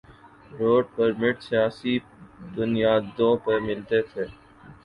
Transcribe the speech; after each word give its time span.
Route 0.59 0.85
permit 0.95 1.35
سیاسی 1.43 1.93
بنیادوں 2.55 3.33
پہ 3.43 3.53
ملتے 3.67 3.99
تھے۔ 4.09 4.25